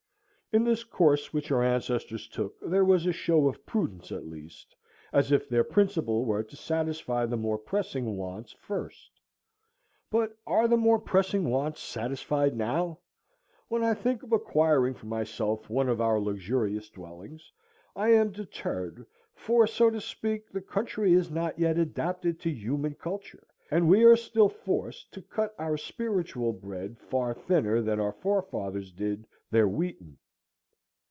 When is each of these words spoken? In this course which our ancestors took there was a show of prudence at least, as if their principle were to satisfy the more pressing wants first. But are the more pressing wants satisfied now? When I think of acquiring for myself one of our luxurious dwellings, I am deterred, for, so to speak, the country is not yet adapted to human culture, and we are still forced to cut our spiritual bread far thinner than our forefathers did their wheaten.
In 0.53 0.65
this 0.65 0.83
course 0.83 1.31
which 1.31 1.49
our 1.49 1.63
ancestors 1.63 2.27
took 2.27 2.59
there 2.59 2.83
was 2.83 3.05
a 3.05 3.13
show 3.13 3.47
of 3.47 3.65
prudence 3.65 4.11
at 4.11 4.25
least, 4.27 4.75
as 5.13 5.31
if 5.31 5.47
their 5.47 5.63
principle 5.63 6.25
were 6.25 6.43
to 6.43 6.57
satisfy 6.57 7.25
the 7.25 7.37
more 7.37 7.57
pressing 7.57 8.17
wants 8.17 8.51
first. 8.51 9.11
But 10.09 10.35
are 10.45 10.67
the 10.67 10.75
more 10.75 10.99
pressing 10.99 11.45
wants 11.45 11.79
satisfied 11.81 12.53
now? 12.57 12.99
When 13.69 13.81
I 13.81 13.93
think 13.93 14.23
of 14.23 14.33
acquiring 14.33 14.93
for 14.93 15.05
myself 15.05 15.69
one 15.69 15.87
of 15.87 16.01
our 16.01 16.19
luxurious 16.19 16.89
dwellings, 16.89 17.49
I 17.95 18.09
am 18.09 18.31
deterred, 18.33 19.05
for, 19.33 19.65
so 19.67 19.89
to 19.89 20.01
speak, 20.01 20.51
the 20.51 20.59
country 20.59 21.13
is 21.13 21.31
not 21.31 21.57
yet 21.57 21.77
adapted 21.77 22.41
to 22.41 22.49
human 22.51 22.95
culture, 22.95 23.47
and 23.69 23.87
we 23.87 24.03
are 24.03 24.17
still 24.17 24.49
forced 24.49 25.13
to 25.13 25.21
cut 25.21 25.55
our 25.57 25.77
spiritual 25.77 26.51
bread 26.51 26.97
far 26.99 27.33
thinner 27.33 27.81
than 27.81 28.01
our 28.01 28.11
forefathers 28.11 28.91
did 28.91 29.25
their 29.49 29.69
wheaten. 29.69 30.17